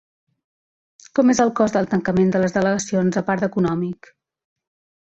[1.19, 4.15] Com és el cost del tancament de les delegacions a part d'econòmic?